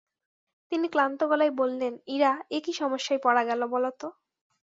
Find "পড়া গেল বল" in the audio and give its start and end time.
3.25-3.85